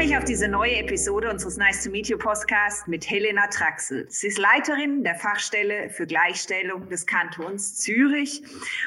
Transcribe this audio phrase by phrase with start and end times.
[0.00, 4.06] mich auf diese neue Episode unseres Nice to Meet You Podcast mit Helena Traxel.
[4.08, 8.42] Sie ist Leiterin der Fachstelle für Gleichstellung des Kantons Zürich.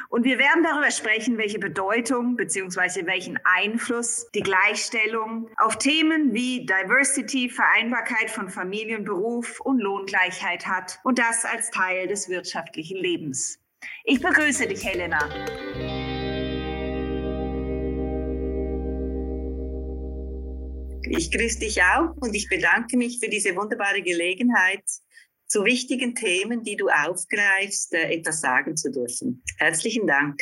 [0.09, 3.05] Und wir werden darüber sprechen, welche Bedeutung bzw.
[3.05, 10.65] welchen Einfluss die Gleichstellung auf Themen wie Diversity, Vereinbarkeit von Familie und Beruf und Lohngleichheit
[10.65, 10.97] hat.
[11.03, 13.59] Und das als Teil des wirtschaftlichen Lebens.
[14.03, 15.29] Ich begrüße dich, Helena.
[21.15, 24.83] Ich grüße dich auch und ich bedanke mich für diese wunderbare Gelegenheit,
[25.45, 29.43] zu wichtigen Themen, die du aufgreifst, äh, etwas sagen zu dürfen.
[29.59, 30.41] Herzlichen Dank.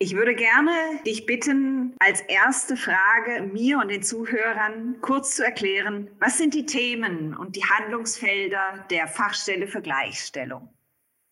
[0.00, 0.72] Ich würde gerne
[1.06, 6.66] dich bitten, als erste Frage mir und den Zuhörern kurz zu erklären, was sind die
[6.66, 10.68] Themen und die Handlungsfelder der Fachstelle für Gleichstellung?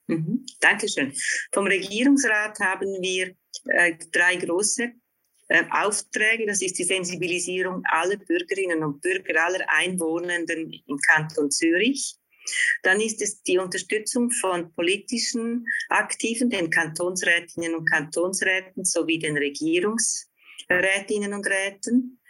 [0.06, 1.12] Mhm, Dankeschön.
[1.52, 3.34] Vom Regierungsrat haben wir
[3.64, 4.92] äh, drei große
[5.48, 6.46] äh, Aufträge.
[6.46, 12.16] Das ist die Sensibilisierung aller Bürgerinnen und Bürger, aller Einwohnenden im Kanton Zürich.
[12.82, 21.34] Dann ist es die Unterstützung von politischen Aktiven, den Kantonsrätinnen und Kantonsräten sowie den Regierungsrätinnen
[21.34, 22.20] und Räten.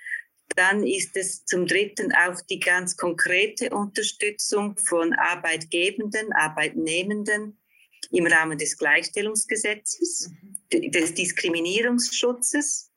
[0.54, 7.58] Dann ist es zum Dritten auch die ganz konkrete Unterstützung von Arbeitgebenden, Arbeitnehmenden
[8.12, 10.30] im Rahmen des Gleichstellungsgesetzes,
[10.72, 10.90] mhm.
[10.92, 12.92] des Diskriminierungsschutzes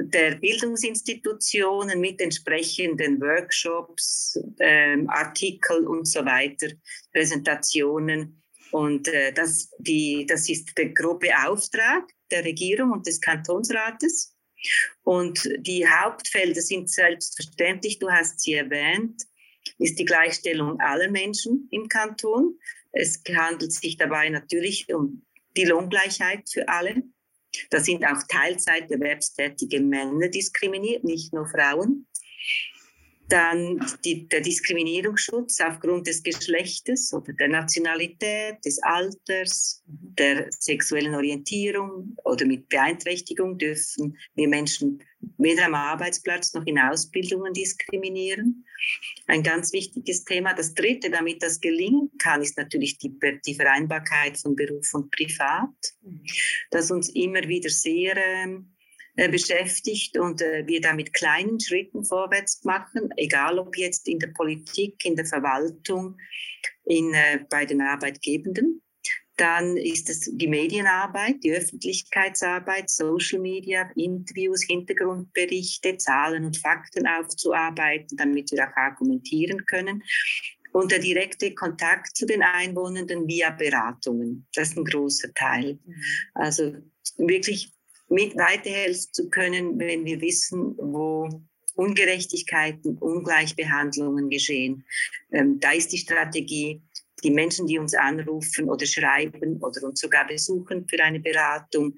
[0.00, 6.68] der Bildungsinstitutionen mit entsprechenden Workshops, ähm, Artikel und so weiter,
[7.12, 8.42] Präsentationen.
[8.72, 14.36] Und äh, das, die, das ist der grobe Auftrag der Regierung und des Kantonsrates.
[15.02, 19.22] Und die Hauptfelder sind selbstverständlich, du hast sie erwähnt,
[19.78, 22.58] ist die Gleichstellung aller Menschen im Kanton.
[22.92, 25.24] Es handelt sich dabei natürlich um
[25.56, 27.02] die Lohngleichheit für alle.
[27.70, 32.06] Da sind auch Teilzeiterwerbstätige Männer diskriminiert, nicht nur Frauen.
[33.30, 42.16] Dann die, der Diskriminierungsschutz aufgrund des Geschlechtes oder der Nationalität, des Alters, der sexuellen Orientierung
[42.24, 45.02] oder mit Beeinträchtigung dürfen wir Menschen
[45.38, 48.64] weder am Arbeitsplatz noch in Ausbildungen diskriminieren.
[49.26, 50.54] Ein ganz wichtiges Thema.
[50.54, 53.14] Das dritte, damit das gelingen kann, ist natürlich die,
[53.46, 55.94] die Vereinbarkeit von Beruf und Privat,
[56.70, 58.79] das uns immer wieder sehr ähm, äh,
[59.14, 64.28] beschäftigt und äh, wir da mit kleinen Schritten vorwärts machen, egal ob jetzt in der
[64.28, 66.16] Politik, in der Verwaltung,
[66.84, 68.82] in, äh, bei den Arbeitgebenden.
[69.36, 78.18] Dann ist es die Medienarbeit, die Öffentlichkeitsarbeit, Social Media, Interviews, Hintergrundberichte, Zahlen und Fakten aufzuarbeiten,
[78.18, 80.02] damit wir auch argumentieren können.
[80.72, 84.46] Und der direkte Kontakt zu den Einwohnenden via Beratungen.
[84.54, 85.78] Das ist ein großer Teil.
[85.84, 85.94] Mhm.
[86.34, 86.74] Also
[87.16, 87.72] wirklich
[88.10, 91.28] mit weiterhelfen zu können, wenn wir wissen, wo
[91.74, 94.84] Ungerechtigkeiten, Ungleichbehandlungen geschehen.
[95.32, 96.82] Ähm, da ist die Strategie,
[97.22, 101.96] die Menschen, die uns anrufen oder schreiben oder uns sogar besuchen für eine Beratung,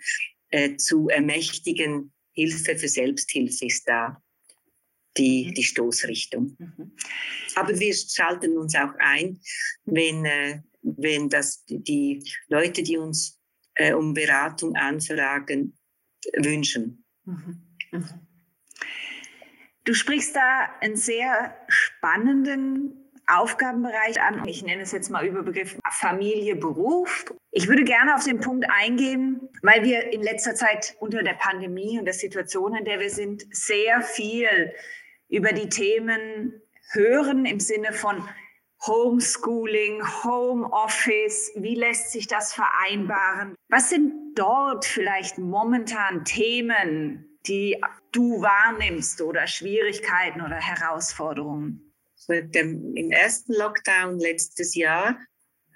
[0.50, 2.12] äh, zu ermächtigen.
[2.34, 4.22] Hilfe für Selbsthilfe ist da
[5.16, 5.54] die, mhm.
[5.54, 6.56] die Stoßrichtung.
[6.58, 6.92] Mhm.
[7.54, 9.40] Aber wir schalten uns auch ein,
[9.84, 13.38] wenn, äh, wenn das die Leute, die uns
[13.74, 15.76] äh, um Beratung anfragen,
[16.36, 17.04] wünschen.
[17.24, 17.62] Mhm.
[17.90, 18.04] Mhm.
[19.84, 24.46] Du sprichst da einen sehr spannenden Aufgabenbereich an.
[24.46, 27.24] Ich nenne es jetzt mal Überbegriff Familie, Beruf.
[27.50, 31.98] Ich würde gerne auf den Punkt eingehen, weil wir in letzter Zeit unter der Pandemie
[31.98, 34.72] und der Situation, in der wir sind, sehr viel
[35.28, 36.60] über die Themen
[36.92, 38.28] hören im Sinne von
[38.86, 43.54] Homeschooling, Homeoffice, wie lässt sich das vereinbaren?
[43.68, 51.92] Was sind dort vielleicht momentan Themen, die du wahrnimmst oder Schwierigkeiten oder Herausforderungen?
[52.28, 55.16] Im ersten Lockdown letztes Jahr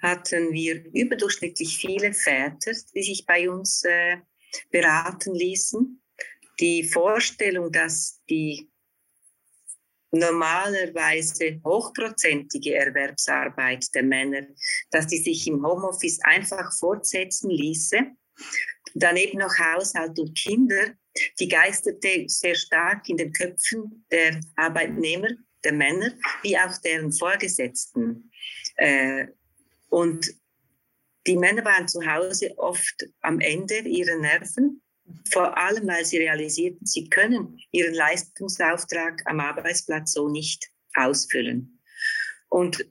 [0.01, 4.17] hatten wir überdurchschnittlich viele Väter, die sich bei uns äh,
[4.69, 6.01] beraten ließen.
[6.59, 8.69] Die Vorstellung, dass die
[10.11, 14.47] normalerweise hochprozentige Erwerbsarbeit der Männer,
[14.91, 17.97] dass die sich im Homeoffice einfach fortsetzen ließe.
[18.93, 20.93] Daneben noch Haushalt und Kinder,
[21.39, 25.29] die geisterte sehr stark in den Köpfen der Arbeitnehmer,
[25.63, 26.11] der Männer,
[26.43, 28.31] wie auch deren Vorgesetzten.
[28.75, 29.27] Äh,
[29.89, 30.33] und
[31.25, 34.81] die Männer waren zu Hause oft am Ende ihrer Nerven
[35.31, 41.79] vor allem, weil sie realisierten, sie können ihren Leistungsauftrag am Arbeitsplatz so nicht ausfüllen.
[42.49, 42.85] Und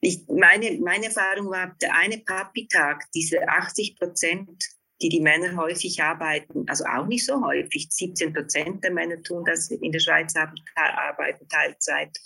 [0.00, 4.64] ich, meine, meine Erfahrung war, der eine Papi-Tag, diese 80 Prozent
[5.02, 7.88] die die Männer häufig arbeiten, also auch nicht so häufig.
[7.90, 10.34] 17 Prozent der Männer tun das in der Schweiz,
[10.74, 12.16] arbeiten Teilzeit.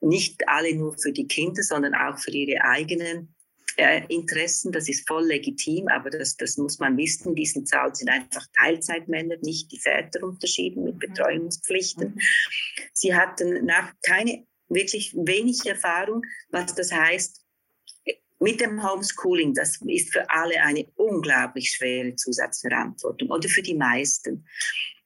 [0.00, 3.34] Nicht alle nur für die Kinder, sondern auch für ihre eigenen
[3.76, 4.72] äh, Interessen.
[4.72, 7.34] Das ist voll legitim, aber das, das muss man wissen.
[7.34, 10.98] Diese Zahlen sind einfach Teilzeitmänner, nicht die Väter unterschieden mit mhm.
[10.98, 12.08] Betreuungspflichten.
[12.08, 12.20] Mhm.
[12.92, 17.42] Sie hatten nach keine wirklich wenig Erfahrung, was das heißt,
[18.38, 24.46] mit dem Homeschooling, das ist für alle eine unglaublich schwere Zusatzverantwortung oder für die meisten.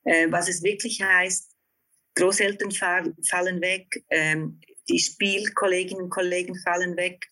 [0.05, 1.51] Äh, was es wirklich heißt,
[2.15, 7.29] Großeltern fallen weg, ähm, die Spielkolleginnen und Kollegen fallen weg.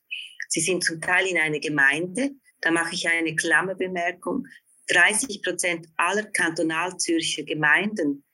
[0.48, 2.32] Sie sind zum Teil in einer Gemeinde.
[2.60, 4.46] Da mache ich eine Klammerbemerkung.
[4.88, 8.24] 30 Prozent aller Kantonalzürcher Gemeinden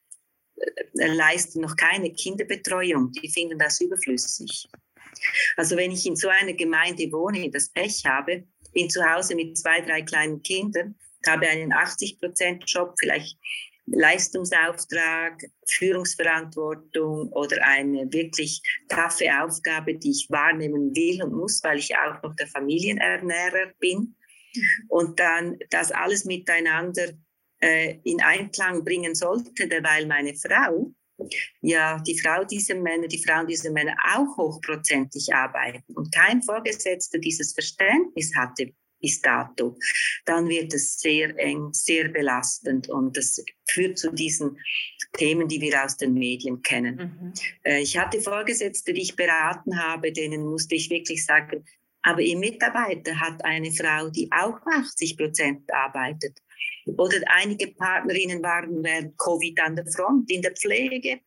[0.56, 3.12] äh, leisten noch keine Kinderbetreuung.
[3.12, 4.69] Die finden das überflüssig.
[5.56, 9.56] Also wenn ich in so einer Gemeinde wohne, das Pech habe, bin zu Hause mit
[9.58, 10.94] zwei, drei kleinen Kindern,
[11.26, 13.38] habe einen 80-Prozent-Job, vielleicht
[13.86, 21.94] Leistungsauftrag, Führungsverantwortung oder eine wirklich taffe Aufgabe, die ich wahrnehmen will und muss, weil ich
[21.96, 24.16] auch noch der Familienernährer bin.
[24.88, 27.12] Und dann das alles miteinander
[27.60, 30.92] äh, in Einklang bringen sollte, weil meine Frau
[31.60, 37.19] ja die Frau dieser Männer, die Frauen dieser Männer auch hochprozentig arbeiten und kein Vorgesetzter
[37.19, 38.72] dieses Verständnis hatte
[39.04, 39.76] bis dato,
[40.24, 44.56] dann wird es sehr eng, sehr belastend und das führt zu diesen
[45.12, 46.96] Themen, die wir aus den Medien kennen.
[46.96, 47.32] Mhm.
[47.64, 51.64] Äh, ich hatte Vorgesetzte, die ich beraten habe, denen musste ich wirklich sagen,
[52.00, 56.38] aber Ihr Mitarbeiter hat eine Frau, die auch 80 Prozent arbeitet.
[56.86, 61.20] Oder einige Partnerinnen waren während Covid an der Front, in der Pflege,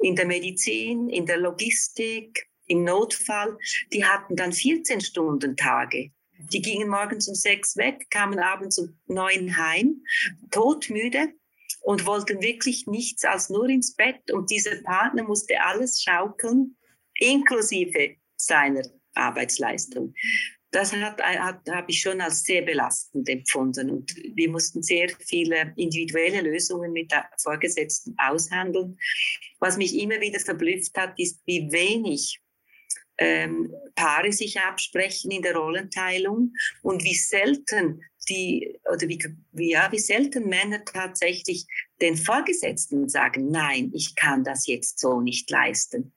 [0.00, 3.56] in der Medizin, in der Logistik, im Notfall.
[3.92, 6.10] Die hatten dann 14 Stunden Tage.
[6.52, 10.02] Die gingen morgens um sechs weg, kamen abends um neun heim,
[10.50, 11.32] todmüde
[11.82, 14.30] und wollten wirklich nichts als nur ins Bett.
[14.30, 16.76] Und dieser Partner musste alles schaukeln,
[17.18, 18.82] inklusive seiner
[19.14, 20.14] Arbeitsleistung
[20.72, 23.90] das hat, hat, habe ich schon als sehr belastend empfunden.
[23.90, 28.98] Und wir mussten sehr viele individuelle Lösungen mit der Vorgesetzten aushandeln.
[29.60, 32.40] Was mich immer wieder verblüfft hat, ist, wie wenig
[33.18, 39.18] ähm, Paare sich absprechen in der Rollenteilung und wie selten die oder wie,
[39.52, 41.66] ja, wie selten Männer tatsächlich
[42.00, 46.12] den Vorgesetzten sagen, nein, ich kann das jetzt so nicht leisten.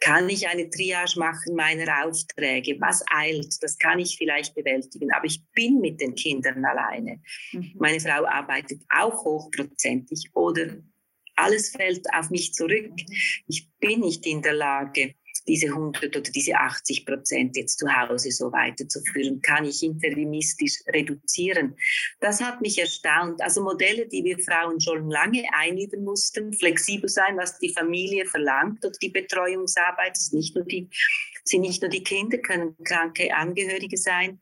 [0.00, 2.80] Kann ich eine Triage machen meiner Aufträge?
[2.80, 3.62] Was eilt?
[3.62, 5.12] Das kann ich vielleicht bewältigen.
[5.12, 7.20] Aber ich bin mit den Kindern alleine.
[7.52, 7.72] Mhm.
[7.78, 10.78] Meine Frau arbeitet auch hochprozentig oder
[11.34, 12.90] alles fällt auf mich zurück.
[12.90, 13.06] Mhm.
[13.48, 15.14] Ich bin nicht in der Lage,
[15.46, 19.40] diese 100 oder diese 80 Prozent jetzt zu Hause so weiterzuführen?
[19.40, 21.76] Kann ich interimistisch reduzieren?
[22.20, 23.40] Das hat mich erstaunt.
[23.42, 28.84] Also Modelle, die wir Frauen schon lange einüben mussten, flexibel sein, was die Familie verlangt
[28.84, 30.88] oder die Betreuungsarbeit, das, nicht nur die,
[31.44, 34.40] sind nicht nur die Kinder, können kranke Angehörige sein.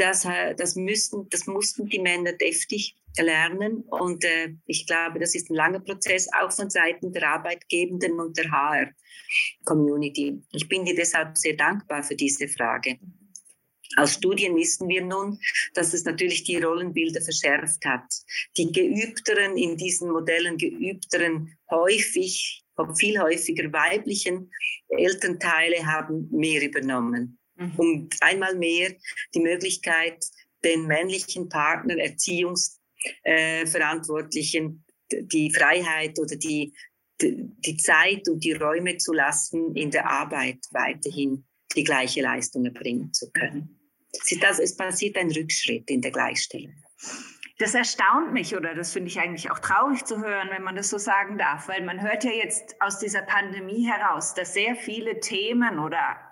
[0.00, 3.82] Das, äh, das, müssten, das mussten die Männer deftig lernen.
[3.82, 8.38] Und äh, ich glaube, das ist ein langer Prozess, auch von Seiten der Arbeitgebenden und
[8.38, 10.42] der HR-Community.
[10.52, 12.98] Ich bin dir deshalb sehr dankbar für diese Frage.
[13.96, 15.38] Aus Studien wissen wir nun,
[15.74, 18.06] dass es natürlich die Rollenbilder verschärft hat.
[18.56, 22.64] Die geübteren, in diesen Modellen geübteren, häufig,
[22.96, 24.50] viel häufiger weiblichen
[24.88, 27.39] Elternteile haben mehr übernommen.
[27.60, 27.74] Mhm.
[27.76, 28.94] Und einmal mehr
[29.34, 30.24] die Möglichkeit,
[30.64, 32.80] den männlichen Partner Erziehungs
[33.22, 33.64] äh,
[35.22, 36.72] die Freiheit oder die,
[37.20, 43.12] die Zeit und die Räume zu lassen, in der Arbeit weiterhin die gleiche Leistung erbringen
[43.12, 43.78] zu können.
[44.40, 46.74] Das, es passiert ein Rückschritt in der Gleichstellung.
[47.58, 50.88] Das erstaunt mich oder das finde ich eigentlich auch traurig zu hören, wenn man das
[50.88, 55.20] so sagen darf, weil man hört ja jetzt aus dieser Pandemie heraus, dass sehr viele
[55.20, 56.29] Themen oder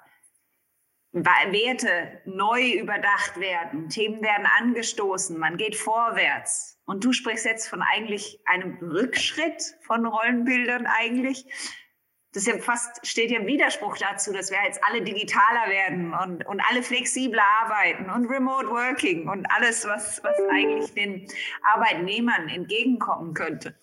[1.27, 6.79] Werte neu überdacht werden, Themen werden angestoßen, man geht vorwärts.
[6.85, 11.45] Und du sprichst jetzt von eigentlich einem Rückschritt von Rollenbildern eigentlich.
[12.33, 16.47] Das ja fast, steht ja im Widerspruch dazu, dass wir jetzt alle digitaler werden und,
[16.47, 21.27] und alle flexibler arbeiten und Remote Working und alles, was, was eigentlich den
[21.63, 23.75] Arbeitnehmern entgegenkommen könnte.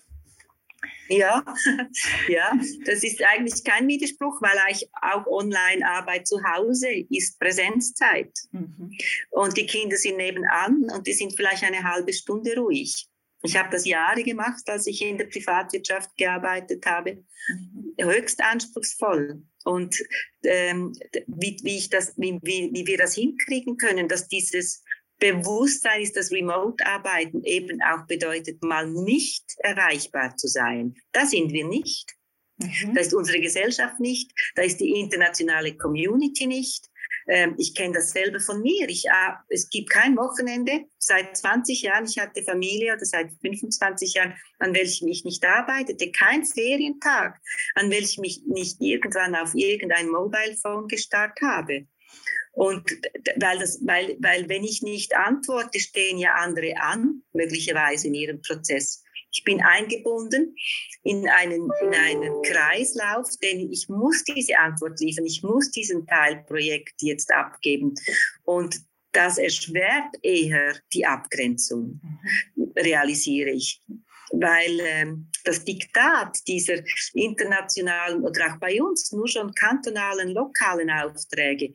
[1.08, 1.44] Ja,
[2.28, 2.54] ja,
[2.86, 4.58] das ist eigentlich kein Widerspruch, weil
[5.02, 8.34] auch Online-Arbeit zu Hause ist Präsenzzeit.
[8.52, 8.92] Mhm.
[9.32, 13.08] Und die Kinder sind nebenan und die sind vielleicht eine halbe Stunde ruhig.
[13.44, 17.24] Ich habe das Jahre gemacht, als ich in der Privatwirtschaft gearbeitet habe.
[17.48, 17.94] Mhm.
[18.02, 19.44] Höchst anspruchsvoll.
[19.64, 19.98] Und
[20.44, 20.94] ähm,
[21.28, 24.84] wie, wie, ich das, wie, wie wir das hinkriegen können, dass dieses
[25.20, 30.96] Bewusstsein ist, dass Remote-Arbeiten eben auch bedeutet, mal nicht erreichbar zu sein.
[31.12, 32.16] Da sind wir nicht.
[32.58, 32.94] Mhm.
[32.94, 36.90] Da ist unsere Gesellschaft nicht, da ist die internationale Community nicht.
[37.28, 38.88] Ähm, ich kenne das selber von mir.
[38.88, 42.06] Ich, äh, es gibt kein Wochenende seit 20 Jahren.
[42.06, 46.12] Ich hatte Familie oder seit 25 Jahren, an welchem ich nicht arbeitete.
[46.12, 47.40] Kein Ferientag,
[47.76, 51.88] an welchem ich nicht irgendwann auf irgendein Mobile Phone gestarrt habe.
[52.56, 52.90] Und
[53.36, 58.42] weil, das, weil, weil wenn ich nicht antworte, stehen ja andere an, möglicherweise in ihrem
[58.42, 59.04] Prozess.
[59.32, 60.56] Ich bin eingebunden
[61.04, 67.02] in einen, in einen Kreislauf, denn ich muss diese Antwort liefern, ich muss diesen Teilprojekt
[67.02, 67.96] jetzt abgeben.
[68.44, 68.80] Und
[69.12, 72.00] das erschwert eher die Abgrenzung,
[72.56, 72.72] mhm.
[72.78, 73.82] realisiere ich
[74.32, 76.80] weil ähm, das Diktat dieser
[77.14, 81.74] internationalen oder auch bei uns nur schon kantonalen, lokalen Aufträge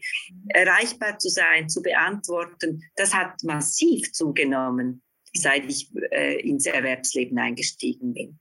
[0.49, 5.02] erreichbar zu sein, zu beantworten, das hat massiv zugenommen,
[5.33, 8.38] seit ich äh, ins Erwerbsleben eingestiegen bin.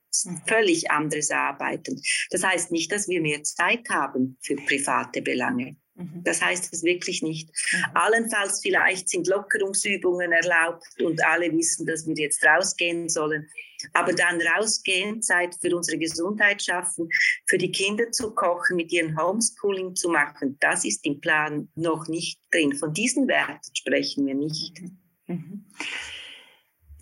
[0.48, 2.02] Völlig anderes Arbeiten.
[2.32, 5.78] Das heißt nicht, dass wir mehr Zeit haben für private Belange.
[6.00, 6.24] Mhm.
[6.24, 7.50] Das heißt es wirklich nicht.
[7.50, 7.84] Mhm.
[7.94, 13.50] Allenfalls vielleicht sind Lockerungsübungen erlaubt und alle wissen, dass wir jetzt rausgehen sollen.
[13.94, 17.10] Aber dann rausgehen, Zeit für unsere Gesundheit schaffen,
[17.48, 22.08] für die Kinder zu kochen, mit ihren Homeschooling zu machen, das ist im Plan noch
[22.08, 22.74] nicht drin.
[22.76, 24.82] Von diesen Werten sprechen wir nicht.
[24.82, 24.98] Mhm.
[25.28, 25.66] mhm.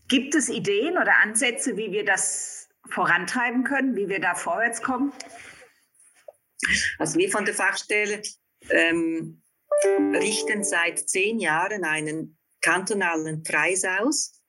[0.09, 5.11] Gibt es Ideen oder Ansätze, wie wir das vorantreiben können, wie wir da vorwärts kommen?
[6.97, 8.21] Also wir von der Fachstelle
[8.69, 9.41] ähm,
[10.13, 14.41] richten seit zehn Jahren einen kantonalen Preis aus.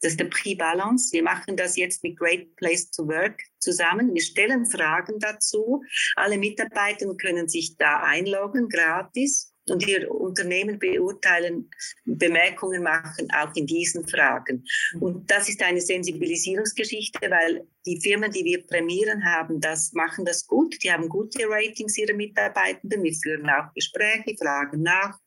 [0.00, 1.12] Das ist der Prix Balance.
[1.12, 4.14] Wir machen das jetzt mit Great Place to Work zusammen.
[4.14, 5.82] Wir stellen Fragen dazu.
[6.16, 11.70] Alle Mitarbeiter können sich da einloggen, gratis und ihr Unternehmen beurteilen,
[12.04, 14.64] Bemerkungen machen, auch in diesen Fragen.
[15.00, 20.46] Und das ist eine Sensibilisierungsgeschichte, weil die Firmen, die wir prämieren, haben das, machen das
[20.46, 20.76] gut.
[20.82, 23.02] Die haben gute Ratings ihrer Mitarbeitenden.
[23.02, 25.18] Wir führen auch Gespräche, fragen nach.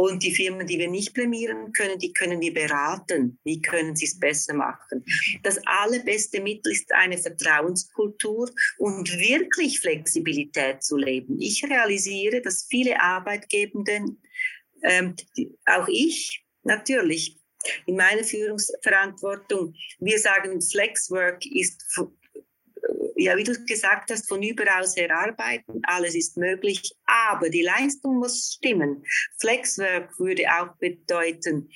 [0.00, 3.38] Und die Firmen, die wir nicht prämieren können, die können wir beraten.
[3.44, 5.04] Wie können sie es besser machen?
[5.42, 11.38] Das allerbeste Mittel ist eine Vertrauenskultur und wirklich Flexibilität zu leben.
[11.38, 14.22] Ich realisiere, dass viele Arbeitgebenden,
[14.84, 15.16] ähm,
[15.66, 17.38] auch ich natürlich,
[17.84, 21.84] in meiner Führungsverantwortung, wir sagen, Flexwork ist
[23.16, 28.16] ja, wie du gesagt hast, von überaus her arbeiten, alles ist möglich, aber die Leistung
[28.18, 29.04] muss stimmen.
[29.38, 31.68] Flexwork würde auch bedeuten,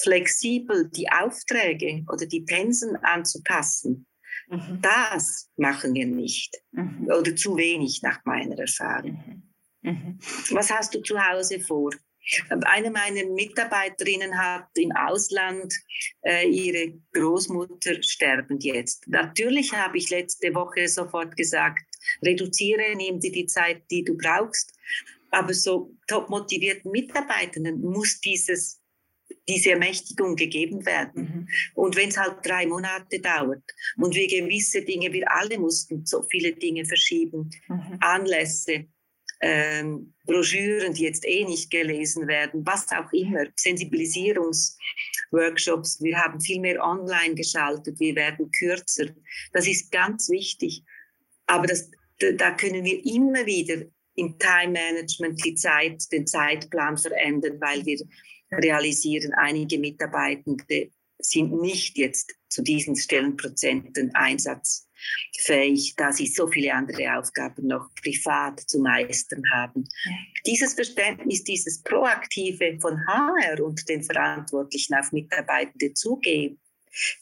[0.00, 4.06] flexibel die Aufträge oder die Pensen anzupassen.
[4.48, 4.80] Mhm.
[4.80, 7.06] Das machen wir nicht mhm.
[7.06, 9.52] oder zu wenig nach meiner Erfahrung.
[9.82, 9.90] Mhm.
[9.90, 10.18] mhm.
[10.50, 11.92] Was hast du zu Hause vor?
[12.48, 15.74] Eine meiner Mitarbeiterinnen hat im Ausland
[16.22, 19.06] äh, ihre Großmutter sterbend jetzt.
[19.08, 21.84] Natürlich habe ich letzte Woche sofort gesagt,
[22.24, 24.72] reduziere, nimm dir die Zeit, die du brauchst.
[25.30, 28.82] Aber so top motivierten Mitarbeitenden muss dieses
[29.48, 31.22] diese Ermächtigung gegeben werden.
[31.22, 31.48] Mhm.
[31.74, 33.62] Und wenn es halt drei Monate dauert
[33.96, 37.96] und wir gewisse Dinge, wir alle mussten so viele Dinge verschieben, mhm.
[38.00, 38.86] Anlässe,
[39.42, 46.00] ähm, Broschüren, die jetzt eh nicht gelesen werden, was auch immer, Sensibilisierungsworkshops.
[46.00, 49.06] Wir haben viel mehr online geschaltet, wir werden kürzer.
[49.52, 50.84] Das ist ganz wichtig.
[51.46, 51.90] Aber das,
[52.36, 53.84] da können wir immer wieder
[54.14, 57.98] im Time Management die Zeit, den Zeitplan verändern, weil wir
[58.52, 64.86] realisieren, einige Mitarbeitende sind nicht jetzt zu diesen Stellenprozenten Einsatz
[65.38, 69.84] fähig, da sie so viele andere Aufgaben noch privat zu meistern haben.
[70.04, 70.12] Ja.
[70.46, 76.58] Dieses Verständnis, dieses Proaktive von HR und den Verantwortlichen auf Mitarbeitende zugehen,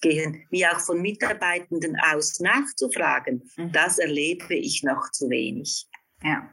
[0.00, 3.72] gehen, wie auch von Mitarbeitenden aus nachzufragen, mhm.
[3.72, 5.86] das erlebe ich noch zu wenig.
[6.22, 6.50] Ja.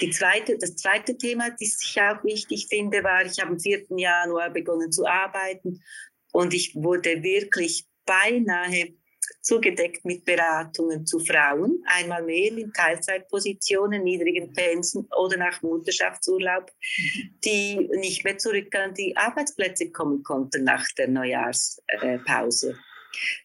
[0.00, 3.86] Die zweite, das zweite Thema, das ich auch wichtig finde, war, ich habe am 4.
[3.96, 5.82] Januar begonnen zu arbeiten
[6.32, 8.94] und ich wurde wirklich beinahe
[9.40, 16.70] zugedeckt mit Beratungen zu Frauen, einmal mehr in Teilzeitpositionen, niedrigen Pensen oder nach Mutterschaftsurlaub,
[17.44, 22.78] die nicht mehr zurück an die Arbeitsplätze kommen konnten nach der Neujahrspause.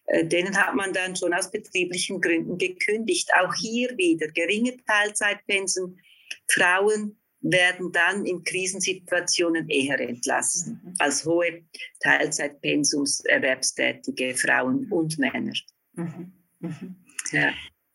[0.06, 3.30] Äh, denen hat man dann schon aus betrieblichen Gründen gekündigt.
[3.40, 6.00] Auch hier wieder geringe Teilzeitpensen.
[6.48, 10.94] Frauen werden dann in Krisensituationen eher entlassen mhm.
[10.98, 11.62] als hohe
[12.00, 15.52] Teilzeitpensumserwerbstätige Frauen und Männer.
[15.96, 16.32] Mhm.
[16.60, 16.96] Mhm.
[17.32, 17.50] Ja.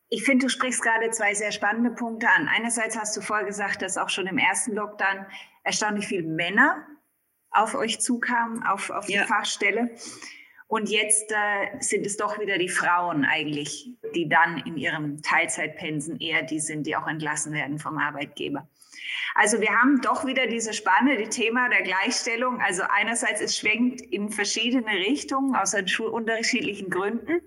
[0.09, 2.49] Ich finde, du sprichst gerade zwei sehr spannende Punkte an.
[2.49, 5.25] Einerseits hast du vorher gesagt, dass auch schon im ersten Lockdown
[5.63, 6.85] erstaunlich viele Männer
[7.49, 9.25] auf euch zukamen, auf, auf die ja.
[9.25, 9.91] Fachstelle.
[10.67, 16.19] Und jetzt äh, sind es doch wieder die Frauen eigentlich, die dann in ihrem Teilzeitpensen
[16.19, 18.69] eher die sind, die auch entlassen werden vom Arbeitgeber.
[19.35, 22.61] Also wir haben doch wieder diese Spanne, die Thema der Gleichstellung.
[22.61, 27.41] Also einerseits, es schwenkt in verschiedene Richtungen aus unterschiedlichen Gründen.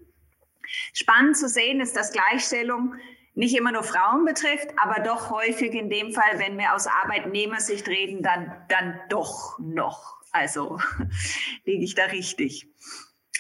[0.92, 2.94] Spannend zu sehen ist, dass Gleichstellung
[3.35, 7.88] nicht immer nur Frauen betrifft, aber doch häufig in dem Fall, wenn wir aus Arbeitnehmersicht
[7.88, 10.14] reden, dann, dann doch noch.
[10.30, 10.78] Also
[11.64, 12.68] liege ich da richtig.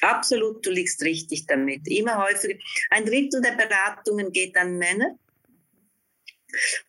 [0.00, 1.88] Absolut, du liegst richtig damit.
[1.88, 2.58] Immer häufiger.
[2.90, 5.18] Ein Drittel der Beratungen geht an Männer.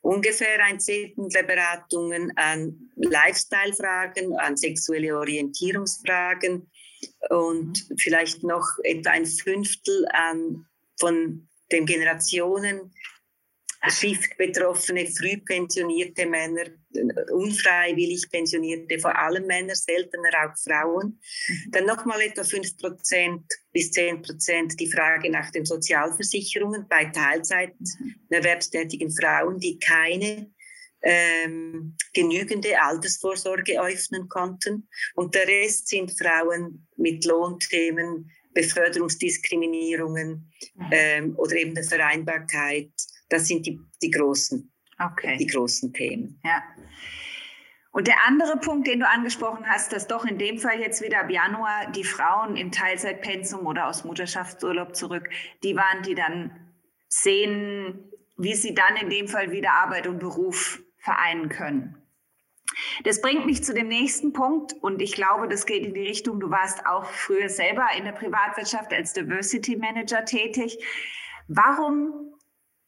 [0.02, 6.70] Ungefähr ein Zehntel der Beratungen an Lifestyle-Fragen, an sexuelle Orientierungsfragen
[7.30, 10.66] und vielleicht noch etwa ein Fünftel an
[10.98, 12.92] von den Generationen
[13.90, 16.66] Shift-betroffene, früh pensionierte Männer,
[17.32, 21.20] unfreiwillig pensionierte, vor allem Männer, seltener auch Frauen.
[21.48, 21.72] Mhm.
[21.72, 28.16] Dann nochmal etwa 5% bis 10% die Frage nach den Sozialversicherungen bei Teilzeit mhm.
[28.30, 30.52] erwerbstätigen Frauen, die keine
[31.04, 34.90] ähm, genügende Altersvorsorge öffnen konnten.
[35.14, 40.90] Und der Rest sind Frauen mit Lohnthemen, Beförderungsdiskriminierungen mhm.
[40.92, 42.92] ähm, oder eben der Vereinbarkeit
[43.30, 45.38] das sind die, die, großen, okay.
[45.38, 46.40] die großen Themen.
[46.44, 46.64] Ja.
[47.92, 51.22] Und der andere Punkt, den du angesprochen hast, dass doch in dem Fall jetzt wieder
[51.22, 55.30] ab Januar die Frauen im Teilzeitpensum oder aus Mutterschaftsurlaub zurück,
[55.64, 56.74] die waren, die dann
[57.08, 61.96] sehen, wie sie dann in dem Fall wieder Arbeit und Beruf vereinen können.
[63.04, 66.40] Das bringt mich zu dem nächsten Punkt und ich glaube, das geht in die Richtung,
[66.40, 70.78] du warst auch früher selber in der Privatwirtschaft als Diversity Manager tätig.
[71.48, 72.34] Warum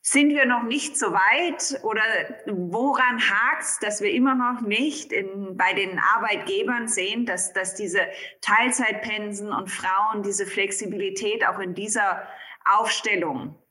[0.02, 2.02] sind wir noch nicht so weit oder
[2.46, 7.76] woran hakt es, dass wir immer noch nicht in, bei den Arbeitgebern sehen, dass, dass
[7.76, 8.00] diese
[8.40, 12.26] Teilzeitpensen und Frauen diese Flexibilität auch in dieser
[12.64, 13.62] Aufstellung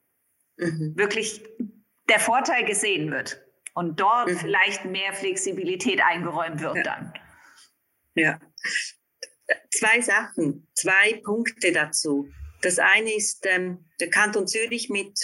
[0.59, 0.93] mhm.
[0.95, 1.43] wirklich
[2.11, 3.45] der Vorteil gesehen wird
[3.76, 4.38] und dort mhm.
[4.38, 6.82] vielleicht mehr Flexibilität eingeräumt wird ja.
[6.82, 7.12] dann?
[8.14, 8.40] Ja,
[9.70, 12.28] zwei Sachen, zwei Punkte dazu.
[12.62, 15.18] Das eine ist ähm, der Kanton Zürich mit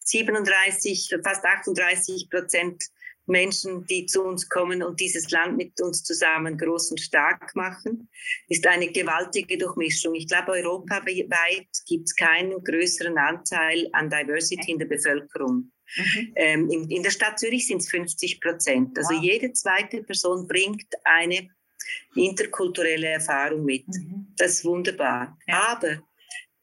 [0.00, 2.84] 37, fast 38 Prozent
[3.26, 8.08] Menschen, die zu uns kommen und dieses Land mit uns zusammen groß und stark machen,
[8.48, 10.14] ist eine gewaltige Durchmischung.
[10.14, 15.72] Ich glaube, europaweit gibt es keinen größeren Anteil an Diversity in der Bevölkerung.
[15.96, 16.32] Mhm.
[16.36, 18.98] Ähm, in, in, der Stadt Zürich sind es 50 Prozent.
[18.98, 19.22] Also wow.
[19.22, 21.48] jede zweite Person bringt eine
[22.14, 23.86] interkulturelle Erfahrung mit.
[23.88, 24.28] Mhm.
[24.36, 25.38] Das ist wunderbar.
[25.46, 25.76] Ja.
[25.76, 26.02] Aber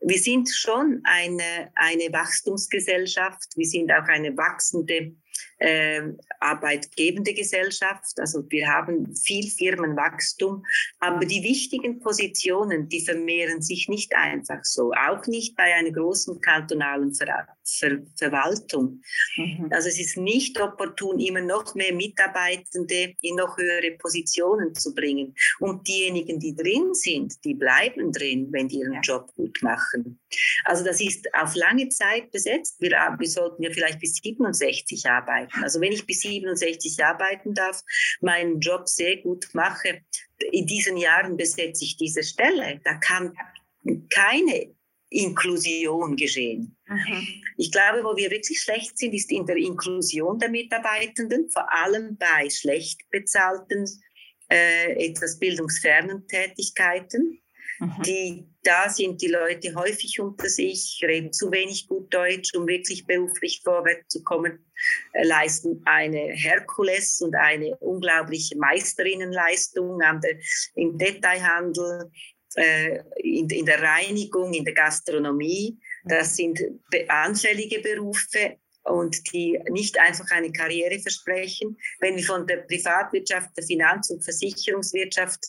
[0.05, 3.55] wir sind schon eine, eine Wachstumsgesellschaft.
[3.55, 5.15] Wir sind auch eine wachsende
[5.59, 6.01] äh,
[6.39, 8.19] arbeitgebende Gesellschaft.
[8.19, 10.65] Also wir haben viel Firmenwachstum,
[10.99, 16.41] aber die wichtigen Positionen, die vermehren sich nicht einfach so, auch nicht bei einer großen
[16.41, 19.01] kantonalen Ver Ver Verwaltung.
[19.37, 19.69] Mhm.
[19.71, 25.35] Also es ist nicht opportun, immer noch mehr Mitarbeitende in noch höhere Positionen zu bringen.
[25.59, 29.01] Und diejenigen, die drin sind, die bleiben drin, wenn die ihren ja.
[29.01, 30.19] Job gut machen.
[30.65, 32.77] Also das ist auf lange Zeit besetzt.
[32.79, 35.63] Wir, wir sollten ja vielleicht bis 67 arbeiten.
[35.63, 37.81] Also wenn ich bis 67 arbeiten darf,
[38.21, 40.01] meinen Job sehr gut mache,
[40.51, 42.81] in diesen Jahren besetze ich diese Stelle.
[42.83, 43.33] Da kann
[44.09, 44.75] keine
[45.13, 46.75] Inklusion geschehen.
[46.87, 47.27] Mhm.
[47.57, 52.17] Ich glaube, wo wir wirklich schlecht sind, ist in der Inklusion der Mitarbeitenden, vor allem
[52.17, 53.85] bei schlecht bezahlten,
[54.49, 57.39] äh, etwas bildungsfernen Tätigkeiten.
[57.79, 58.03] Mhm.
[58.05, 63.05] Die, da sind die Leute häufig unter sich, reden zu wenig gut Deutsch, um wirklich
[63.05, 64.65] beruflich vorwärts zu kommen,
[65.13, 70.39] äh, leisten eine Herkules und eine unglaubliche Meisterinnenleistung der,
[70.75, 72.11] im Detailhandel,
[72.55, 75.77] in, in der Reinigung, in der Gastronomie.
[76.05, 76.59] Das sind
[77.07, 81.77] anfällige Berufe, und die nicht einfach eine Karriere versprechen.
[81.99, 85.39] Wenn wir von der Privatwirtschaft, der Finanz- und Versicherungswirtschaft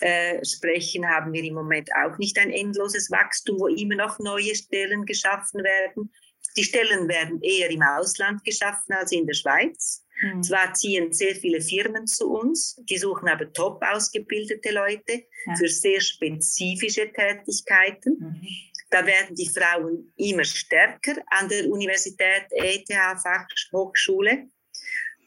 [0.00, 4.54] äh, sprechen, haben wir im Moment auch nicht ein endloses Wachstum, wo immer noch neue
[4.54, 6.12] Stellen geschaffen werden.
[6.56, 10.04] Die Stellen werden eher im Ausland geschaffen als in der Schweiz.
[10.20, 10.42] Mhm.
[10.42, 15.56] Zwar ziehen sehr viele Firmen zu uns, die suchen aber top ausgebildete Leute ja.
[15.56, 18.16] für sehr spezifische Tätigkeiten.
[18.18, 18.46] Mhm.
[18.90, 24.48] Da werden die Frauen immer stärker an der Universität, ETH, Fachhochschule.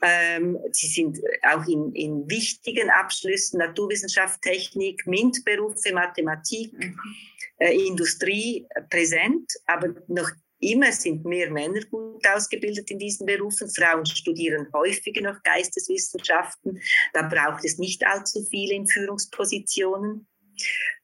[0.03, 6.97] Ähm, sie sind auch in, in, wichtigen Abschlüssen Naturwissenschaft, Technik, MINT-Berufe, Mathematik, mhm.
[7.59, 13.69] äh, Industrie präsent, aber noch immer sind mehr Männer gut ausgebildet in diesen Berufen.
[13.69, 16.81] Frauen studieren häufiger noch Geisteswissenschaften.
[17.13, 20.27] Da braucht es nicht allzu viele in Führungspositionen.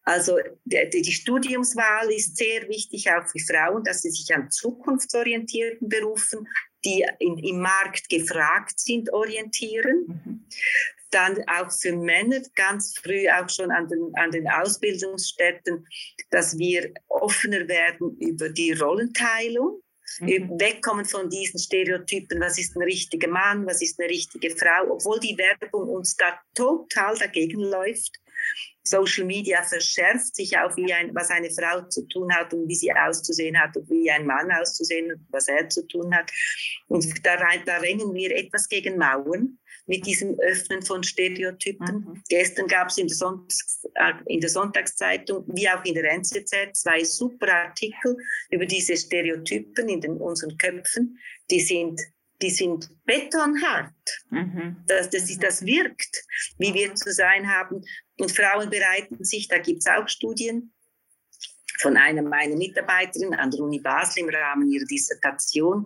[0.03, 6.47] Also die, Studiumswahl ist sehr wichtig auch für Frauen, dass sie sich an zukunftsorientierten Berufen,
[6.85, 10.05] die in, im Markt gefragt sind, orientieren.
[10.07, 10.45] Mhm.
[11.11, 15.87] Dann auch für Männer ganz früh auch schon an den, an den Ausbildungsstätten,
[16.31, 19.81] dass wir offener werden über die Rollenteilung.
[20.19, 20.59] Mhm.
[20.59, 25.19] Wegkommen von diesen Stereotypen, was ist ein richtiger Mann, was ist eine richtige Frau, obwohl
[25.19, 28.17] die Werbung uns da total dagegen läuft.
[28.83, 32.75] Social Media verschärft sich auch, wie ein, was eine Frau zu tun hat und wie
[32.75, 36.31] sie auszusehen hat und wie ein Mann auszusehen und was er zu tun hat.
[36.87, 41.87] Und da, da rennen wir etwas gegen Mauern mit diesem Öffnen von Stereotypen.
[41.87, 42.23] Mhm.
[42.29, 47.51] Gestern gab es in, äh, in, der Sonntagszeitung wie auch in der NZZ zwei super
[47.51, 48.17] Artikel
[48.51, 51.17] über diese Stereotypen in den, unseren Köpfen.
[51.49, 52.01] Die sind
[52.41, 53.93] die sind betonhart.
[54.29, 54.77] Mhm.
[54.87, 56.23] Das, das, ist, das wirkt,
[56.59, 57.83] wie wir zu sein haben.
[58.19, 60.71] Und Frauen bereiten sich, da gibt es auch Studien
[61.79, 65.85] von einer meiner Mitarbeiterinnen an der Uni Basel im Rahmen ihrer Dissertation.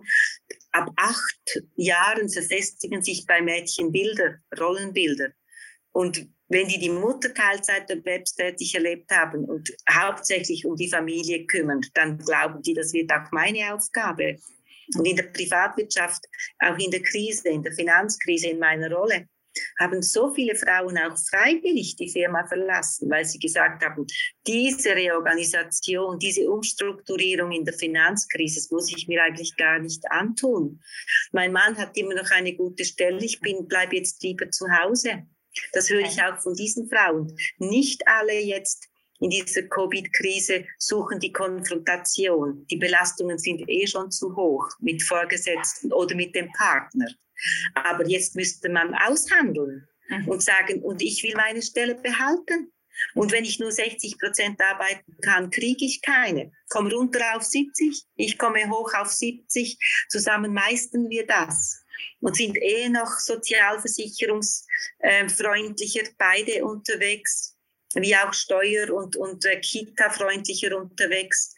[0.72, 5.32] Ab acht Jahren verfestigen sich bei Mädchen Bilder, Rollenbilder.
[5.92, 11.80] Und wenn die die Mutter Teilzeit erwerbstätig erlebt haben und hauptsächlich um die Familie kümmern,
[11.94, 14.38] dann glauben die, das wird auch meine Aufgabe.
[14.96, 16.24] Und in der Privatwirtschaft,
[16.58, 19.28] auch in der Krise, in der Finanzkrise, in meiner Rolle,
[19.78, 24.06] haben so viele Frauen auch freiwillig die Firma verlassen, weil sie gesagt haben,
[24.46, 30.80] diese Reorganisation, diese Umstrukturierung in der Finanzkrise, das muss ich mir eigentlich gar nicht antun.
[31.32, 35.26] Mein Mann hat immer noch eine gute Stelle, ich bin, bleibe jetzt lieber zu Hause.
[35.72, 37.36] Das höre ich auch von diesen Frauen.
[37.58, 38.88] Nicht alle jetzt
[39.22, 42.66] in dieser Covid-Krise suchen die Konfrontation.
[42.70, 47.06] Die Belastungen sind eh schon zu hoch mit Vorgesetzten oder mit dem Partner.
[47.74, 50.28] Aber jetzt müsste man aushandeln mhm.
[50.28, 52.72] und sagen, und ich will meine Stelle behalten.
[53.14, 56.52] Und wenn ich nur 60 Prozent arbeiten kann, kriege ich keine.
[56.68, 59.78] Komm runter auf 70, ich komme hoch auf 70.
[60.08, 61.82] Zusammen meistern wir das
[62.20, 67.56] und sind eh noch sozialversicherungsfreundlicher beide unterwegs
[67.94, 71.54] wie auch steuer- und, und äh, Kita-freundlicher unterwegs.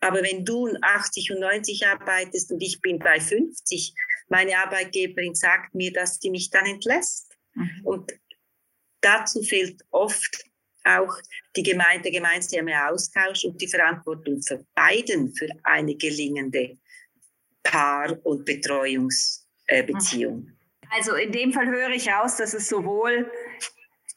[0.00, 3.94] Aber wenn du 80 und 90 arbeitest und ich bin bei 50,
[4.28, 7.36] meine Arbeitgeberin sagt mir, dass sie mich dann entlässt.
[7.54, 7.80] Mhm.
[7.84, 8.12] Und
[9.00, 10.44] dazu fehlt oft
[10.84, 11.14] auch
[11.56, 16.78] die Gemeinde, der gemeinsame Austausch und die Verantwortung für beiden für eine gelingende
[17.62, 20.36] Paar- und Betreuungsbeziehung.
[20.38, 20.56] Mhm.
[20.90, 23.28] Also in dem Fall höre ich raus, dass es sowohl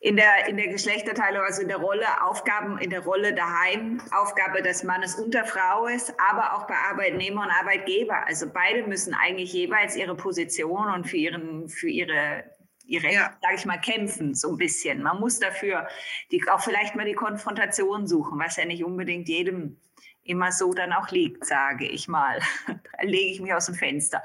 [0.02, 4.62] in der, in der Geschlechterteilung, also in der Rolle, Aufgaben in der Rolle daheim, Aufgabe
[4.62, 8.26] des Mannes und der Frau ist, aber auch bei Arbeitnehmer und Arbeitgeber.
[8.26, 12.46] Also beide müssen eigentlich jeweils ihre Position und für, ihren, für ihre,
[12.86, 13.38] ihre ja.
[13.42, 15.04] sage ich mal, kämpfen, so ein bisschen.
[15.04, 15.88] Man muss dafür
[16.32, 19.82] die, auch vielleicht mal die Konfrontation suchen, was ja nicht unbedingt jedem
[20.24, 22.40] immer so dann auch liegt, sage ich mal.
[22.68, 24.24] da lege ich mich aus dem Fenster.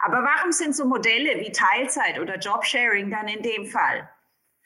[0.00, 4.08] Aber warum sind so Modelle wie Teilzeit oder Jobsharing dann in dem Fall?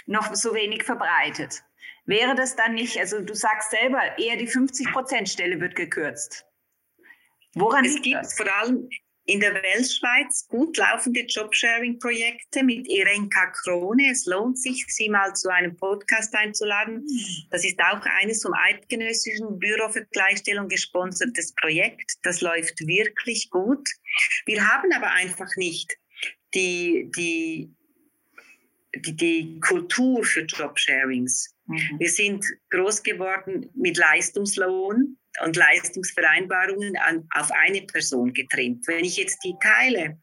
[0.09, 1.63] Noch so wenig verbreitet.
[2.07, 6.47] Wäre das dann nicht, also du sagst selber, eher die 50-Prozent-Stelle wird gekürzt.
[7.55, 8.35] Woran es gibt das?
[8.35, 8.89] vor allem
[9.27, 14.11] in der Weltschweiz gut laufende Jobsharing-Projekte mit Irenka Krone.
[14.11, 17.07] Es lohnt sich, sie mal zu einem Podcast einzuladen.
[17.51, 22.15] Das ist auch eines vom Eidgenössischen Büro für Gleichstellung gesponsertes Projekt.
[22.23, 23.87] Das läuft wirklich gut.
[24.47, 25.95] Wir haben aber einfach nicht
[26.55, 27.71] die, die
[29.01, 31.55] die, die Kultur für Jobsharings.
[31.67, 31.99] Mhm.
[31.99, 38.87] Wir sind groß geworden mit Leistungslohn und Leistungsvereinbarungen an, auf eine Person getrimmt.
[38.87, 40.19] Wenn ich jetzt die teile,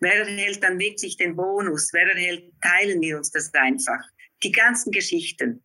[0.00, 1.90] wer erhält dann wirklich den Bonus?
[1.92, 4.00] Wer erhält, teilen wir uns das einfach.
[4.42, 5.62] Die ganzen Geschichten.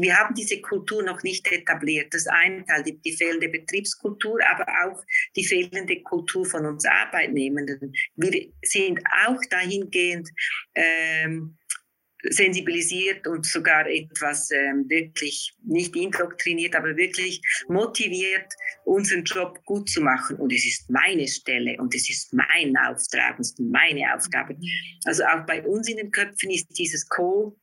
[0.00, 2.14] Wir haben diese Kultur noch nicht etabliert.
[2.14, 5.02] Das eine Teil, die, die, fehlende Betriebskultur, aber auch
[5.36, 7.92] die fehlende Kultur von uns Arbeitnehmenden.
[8.16, 10.28] Wir sind auch dahingehend
[10.74, 11.56] ähm,
[12.22, 18.52] sensibilisiert und sogar etwas ähm, wirklich nicht indoktriniert, aber wirklich motiviert,
[18.84, 20.36] unseren Job gut zu machen.
[20.36, 24.56] Und es ist meine Stelle und es ist mein Auftrag, es ist meine Aufgabe.
[25.04, 27.56] Also auch bei uns in den Köpfen ist dieses Co-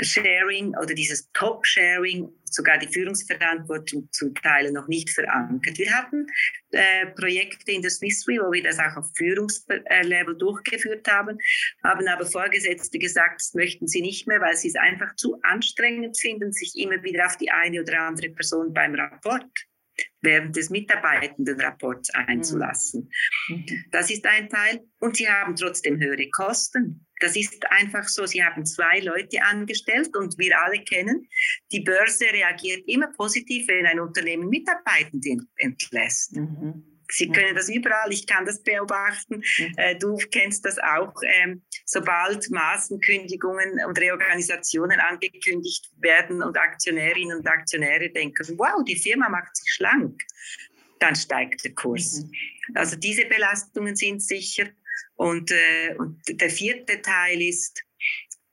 [0.00, 5.78] Sharing oder dieses Top-Sharing, sogar die Führungsverantwortung zum Teil noch nicht verankert.
[5.78, 6.26] Wir hatten
[6.70, 11.38] äh, Projekte in der Swiss Re, wo wir das auch auf Führungslevel durchgeführt haben,
[11.82, 16.18] haben aber Vorgesetzte gesagt, das möchten sie nicht mehr, weil sie es einfach zu anstrengend
[16.18, 19.46] finden, sich immer wieder auf die eine oder andere Person beim Rapport
[20.22, 23.10] während des Mitarbeitendenrapports einzulassen.
[23.48, 23.84] Mhm.
[23.90, 24.80] Das ist ein Teil.
[24.98, 27.06] Und sie haben trotzdem höhere Kosten.
[27.20, 28.26] Das ist einfach so.
[28.26, 31.28] Sie haben zwei Leute angestellt und wir alle kennen,
[31.72, 36.36] die Börse reagiert immer positiv, wenn ein Unternehmen Mitarbeitende entlässt.
[36.36, 36.84] Mhm.
[37.10, 39.42] Sie können das überall, ich kann das beobachten.
[39.76, 41.14] Äh, du kennst das auch.
[41.22, 49.28] Ähm, sobald Massenkündigungen und Reorganisationen angekündigt werden und Aktionärinnen und Aktionäre denken, wow, die Firma
[49.28, 50.22] macht sich schlank,
[50.98, 52.22] dann steigt der Kurs.
[52.22, 52.76] Mhm.
[52.76, 54.66] Also diese Belastungen sind sicher.
[55.16, 57.82] Und, äh, und der vierte Teil ist,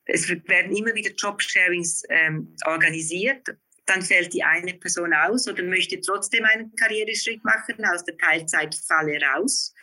[0.06, 3.48] es werden immer wieder Jobsharings ähm, organisiert
[3.92, 9.20] dann fällt die eine Person aus oder möchte trotzdem einen Karriereschritt machen, aus der Teilzeitfalle
[9.22, 9.74] raus.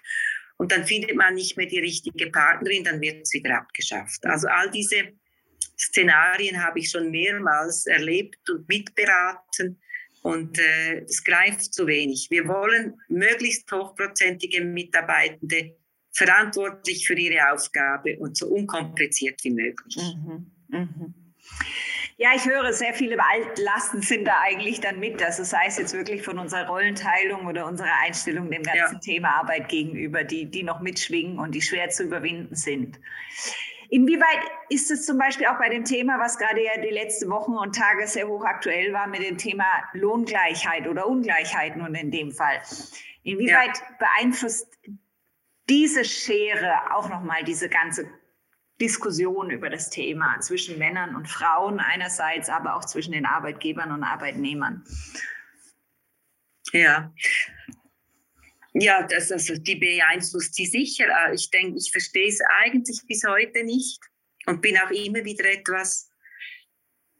[0.56, 4.24] Und dann findet man nicht mehr die richtige Partnerin, dann wird es wieder abgeschafft.
[4.24, 5.12] Also all diese
[5.78, 9.80] Szenarien habe ich schon mehrmals erlebt und mitberaten
[10.22, 12.26] und äh, es greift zu wenig.
[12.30, 15.76] Wir wollen möglichst hochprozentige Mitarbeitende
[16.18, 19.96] verantwortlich für ihre Aufgabe und so unkompliziert wie möglich.
[19.96, 20.50] Mhm.
[20.68, 21.14] Mhm.
[22.16, 25.22] Ja, ich höre, sehr viele Altlasten sind da eigentlich dann mit.
[25.22, 28.98] Also sei es jetzt wirklich von unserer Rollenteilung oder unserer Einstellung dem ganzen ja.
[28.98, 32.98] Thema Arbeit gegenüber, die, die noch mitschwingen und die schwer zu überwinden sind.
[33.88, 37.52] Inwieweit ist es zum Beispiel auch bei dem Thema, was gerade ja die letzten Wochen
[37.52, 42.60] und Tage sehr hochaktuell war, mit dem Thema Lohngleichheit oder Ungleichheit nun in dem Fall?
[43.22, 43.96] Inwieweit ja.
[43.98, 44.66] beeinflusst
[45.68, 48.08] diese Schere auch nochmal diese ganze
[48.80, 54.04] Diskussion über das Thema zwischen Männern und Frauen einerseits, aber auch zwischen den Arbeitgebern und
[54.04, 54.84] Arbeitnehmern.
[56.72, 57.12] Ja.
[58.74, 61.06] Ja, das, also die beeinflusst sie sicher.
[61.06, 64.00] Äh, ich denke, ich verstehe es eigentlich bis heute nicht
[64.46, 66.10] und bin auch immer wieder etwas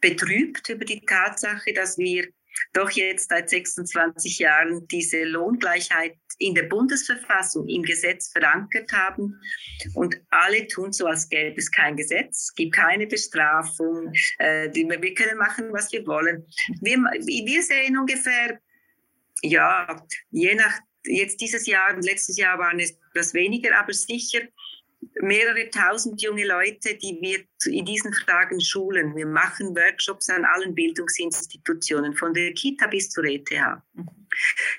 [0.01, 2.29] betrübt über die Tatsache, dass wir
[2.73, 9.41] doch jetzt seit 26 Jahren diese Lohngleichheit in der Bundesverfassung im Gesetz verankert haben.
[9.95, 14.13] Und alle tun so, als gäbe es kein Gesetz, gibt keine Bestrafung.
[14.39, 16.47] Äh, wir können machen, was wir wollen.
[16.81, 18.61] Wir, wir sehen ungefähr,
[19.43, 24.41] ja, je nach, jetzt dieses Jahr und letztes Jahr waren es etwas weniger, aber sicher
[25.21, 29.15] mehrere tausend junge Leute, die wir in diesen Fragen schulen.
[29.17, 33.51] Wir machen Workshops an allen Bildungsinstitutionen, von der Kita bis zur ETH.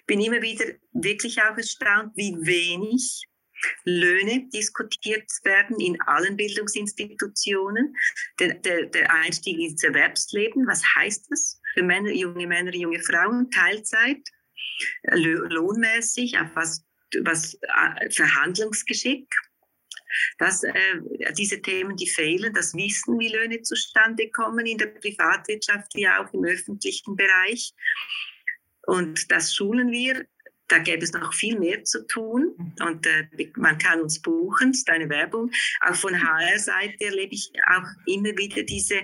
[0.07, 3.23] Bin immer wieder wirklich auch erstaunt, wie wenig
[3.83, 7.95] Löhne diskutiert werden in allen Bildungsinstitutionen.
[8.39, 13.49] Der, der, der, Einstieg ins Erwerbsleben, was heißt das für Männer, junge Männer, junge Frauen?
[13.51, 14.21] Teilzeit,
[15.03, 16.85] lohnmäßig, auf was,
[17.21, 19.27] was äh, Verhandlungsgeschick,
[20.37, 20.73] dass äh,
[21.37, 26.33] diese Themen, die fehlen, das Wissen, wie Löhne zustande kommen in der Privatwirtschaft wie auch
[26.33, 27.73] im öffentlichen Bereich.
[28.85, 30.25] Und das schulen wir.
[30.69, 34.81] Da gäbe es noch viel mehr zu tun und äh, man kann uns buchen, das
[34.81, 35.49] ist eine Werbung.
[35.81, 39.01] Auch von HR-Seite erlebe ich auch immer wieder diese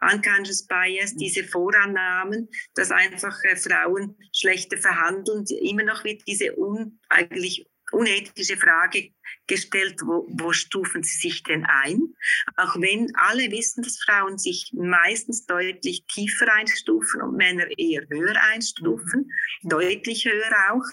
[0.00, 5.44] unconscious bias, diese Vorannahmen, dass einfach äh, Frauen schlechter verhandeln.
[5.60, 9.10] Immer noch wird diese un, eigentlich unethische Frage
[9.46, 12.14] gestellt, wo, wo stufen sie sich denn ein?
[12.56, 18.36] Auch wenn alle wissen, dass Frauen sich meistens deutlich tiefer einstufen und Männer eher höher
[18.52, 19.30] einstufen,
[19.62, 19.68] mhm.
[19.68, 20.86] deutlich höher auch.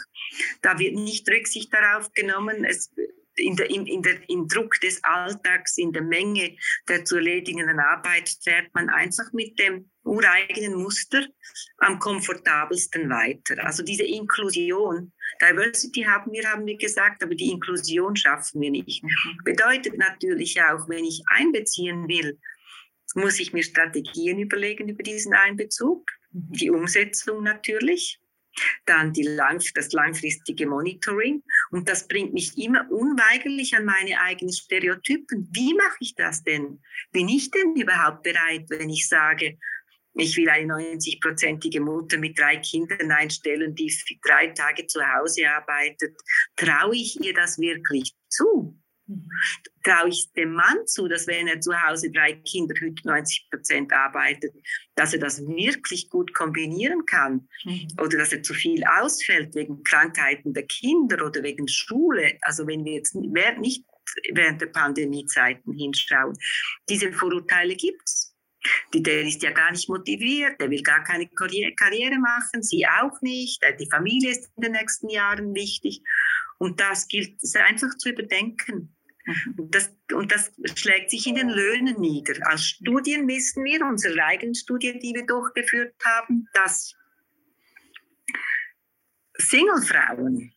[0.62, 2.66] Da wird nicht Rücksicht darauf genommen.
[2.66, 2.92] Es,
[3.36, 7.80] in der, in, in der, im Druck des Alltags, in der Menge der zu erledigenden
[7.80, 11.26] Arbeit fährt man einfach mit dem ureigenen Muster
[11.78, 13.64] am komfortabelsten weiter.
[13.64, 15.12] Also diese Inklusion,
[15.42, 19.04] Diversity haben wir, haben wir gesagt, aber die Inklusion schaffen wir nicht.
[19.04, 19.10] Mhm.
[19.44, 22.40] Bedeutet natürlich auch, wenn ich einbeziehen will,
[23.16, 26.52] muss ich mir Strategien überlegen über diesen Einbezug, mhm.
[26.54, 28.22] die Umsetzung natürlich
[28.86, 31.44] dann die lang, das langfristige Monitoring.
[31.72, 35.48] Und das bringt mich immer unweigerlich an meine eigenen Stereotypen.
[35.52, 36.82] Wie mache ich das denn?
[37.12, 39.58] Bin ich denn überhaupt bereit, wenn ich sage,
[40.14, 43.94] ich will eine 90-prozentige Mutter mit drei Kindern einstellen, die
[44.24, 46.16] drei Tage zu Hause arbeitet.
[46.56, 48.78] Traue ich ihr das wirklich zu?
[49.84, 54.54] Traue ich dem Mann zu, dass wenn er zu Hause drei Kinder, 90 Prozent arbeitet,
[54.96, 57.48] dass er das wirklich gut kombinieren kann?
[57.64, 57.88] Mhm.
[58.00, 62.38] Oder dass er zu viel ausfällt wegen Krankheiten der Kinder oder wegen Schule?
[62.42, 63.86] Also wenn wir jetzt nicht
[64.34, 66.38] während der Pandemiezeiten hinschauen,
[66.90, 68.21] diese Vorurteile gibt es.
[68.94, 73.62] Der ist ja gar nicht motiviert, der will gar keine Karriere machen, sie auch nicht,
[73.80, 76.02] die Familie ist in den nächsten Jahren wichtig.
[76.58, 78.96] Und das gilt es einfach zu überdenken.
[79.26, 79.72] Mhm.
[79.72, 82.34] Das, und das schlägt sich in den Löhnen nieder.
[82.52, 86.96] Aus Studien wissen wir, unsere eigenen Studien, die wir durchgeführt haben, dass
[89.38, 90.54] Single-Frauen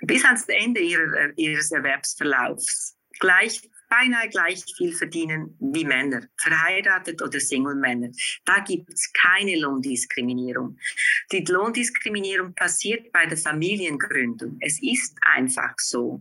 [0.00, 7.38] bis ans Ende ihrer, ihres Erwerbsverlaufs gleich beinahe gleich viel verdienen wie Männer, verheiratet oder
[7.38, 8.10] Single-Männer.
[8.44, 10.78] Da gibt es keine Lohndiskriminierung.
[11.32, 14.56] Die Lohndiskriminierung passiert bei der Familiengründung.
[14.60, 16.20] Es ist einfach so.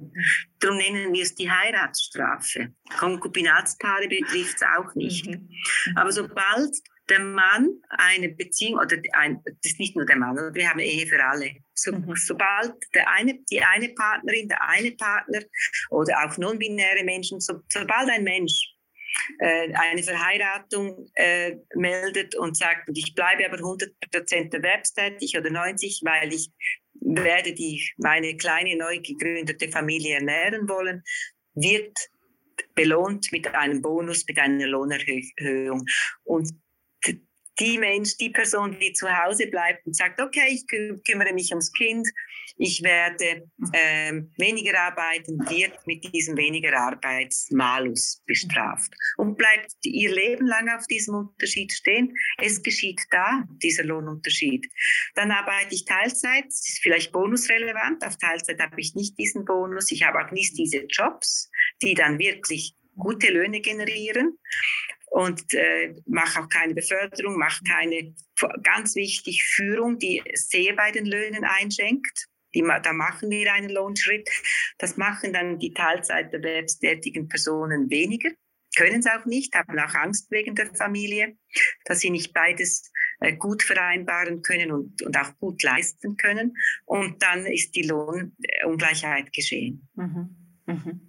[0.59, 2.73] Darum nennen wir es die Heiratsstrafe.
[2.97, 5.27] Konkubinatspaare betrifft es auch nicht.
[5.27, 5.47] Mhm.
[5.95, 6.75] Aber sobald
[7.09, 11.07] der Mann eine Beziehung, oder ein, das ist nicht nur der Mann, wir haben Ehe
[11.07, 11.55] für alle.
[11.73, 12.13] So, mhm.
[12.15, 15.41] Sobald der eine, die eine Partnerin, der eine Partner
[15.89, 18.75] oder auch non-binäre Menschen, so, sobald ein Mensch
[19.39, 26.33] äh, eine Verheiratung äh, meldet und sagt, ich bleibe aber 100% erwerbstätig oder 90, weil
[26.33, 26.51] ich
[27.01, 31.03] werde die, meine kleine neu gegründete Familie ernähren wollen,
[31.55, 31.97] wird
[32.75, 35.85] belohnt mit einem Bonus, mit einer Lohnerhöhung.
[36.23, 36.51] Und
[37.59, 41.49] die Mensch, die Person, die zu Hause bleibt und sagt, okay, ich kü kümmere mich
[41.51, 42.07] ums Kind,
[42.57, 50.45] ich werde ähm, weniger arbeiten, wird mit diesem weniger Arbeitsmalus bestraft und bleibt ihr Leben
[50.45, 52.13] lang auf diesem Unterschied stehen.
[52.37, 54.67] Es geschieht da, dieser Lohnunterschied.
[55.15, 59.91] Dann arbeite ich Teilzeit, das ist vielleicht bonusrelevant, auf Teilzeit habe ich nicht diesen Bonus,
[59.91, 61.49] ich habe auch nicht diese Jobs,
[61.81, 64.37] die dann wirklich gute Löhne generieren
[65.11, 68.13] und äh, mache auch keine Beförderung, mache keine,
[68.63, 72.27] ganz wichtig, Führung, die sehr bei den Löhnen einschenkt.
[72.55, 74.27] Die, da machen wir einen Lohnschritt.
[74.79, 78.31] Das machen dann die Teilzeiterwerbstätigen Personen weniger,
[78.75, 81.37] können es auch nicht, haben auch Angst wegen der Familie,
[81.85, 86.55] dass sie nicht beides äh, gut vereinbaren können und, und auch gut leisten können.
[86.85, 89.87] Und dann ist die Lohnungleichheit geschehen.
[89.95, 90.35] Mhm.
[90.65, 91.08] Mhm.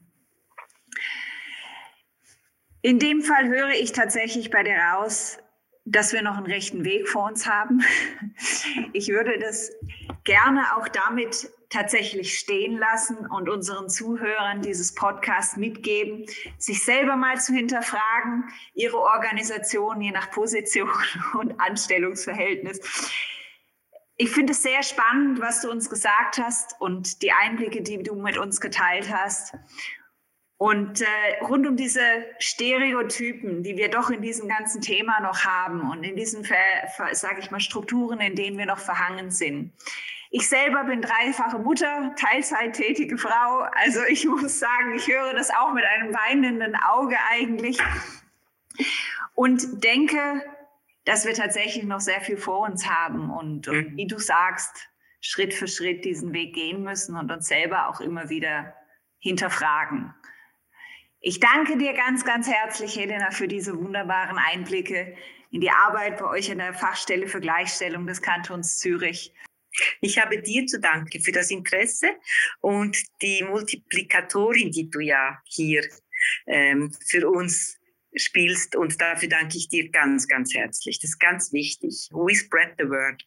[2.82, 5.38] In dem Fall höre ich tatsächlich bei dir raus,
[5.84, 7.82] dass wir noch einen rechten Weg vor uns haben.
[8.92, 9.70] Ich würde das
[10.24, 16.26] gerne auch damit tatsächlich stehen lassen und unseren Zuhörern dieses Podcast mitgeben,
[16.58, 20.90] sich selber mal zu hinterfragen, ihre Organisation je nach Position
[21.38, 22.80] und Anstellungsverhältnis.
[24.16, 28.16] Ich finde es sehr spannend, was du uns gesagt hast und die Einblicke, die du
[28.16, 29.54] mit uns geteilt hast.
[30.60, 31.06] Und äh,
[31.40, 32.02] rund um diese
[32.38, 37.50] Stereotypen, die wir doch in diesem ganzen Thema noch haben und in diesen, sage ich
[37.50, 39.72] mal, Strukturen, in denen wir noch verhangen sind.
[40.30, 43.64] Ich selber bin dreifache Mutter, Teilzeittätige Frau.
[43.72, 47.78] Also ich muss sagen, ich höre das auch mit einem weinenden Auge eigentlich
[49.34, 50.44] und denke,
[51.06, 54.90] dass wir tatsächlich noch sehr viel vor uns haben und, und wie du sagst,
[55.22, 58.74] Schritt für Schritt diesen Weg gehen müssen und uns selber auch immer wieder
[59.20, 60.14] hinterfragen.
[61.22, 65.14] Ich danke dir ganz, ganz herzlich, Helena, für diese wunderbaren Einblicke
[65.50, 69.34] in die Arbeit bei euch in der Fachstelle für Gleichstellung des Kantons Zürich.
[70.00, 72.08] Ich habe dir zu danken für das Interesse
[72.60, 75.82] und die Multiplikatorin, die du ja hier
[76.46, 77.78] ähm, für uns
[78.14, 78.74] spielst.
[78.74, 81.00] Und dafür danke ich dir ganz, ganz herzlich.
[81.00, 82.08] Das ist ganz wichtig.
[82.12, 83.22] We spread the word.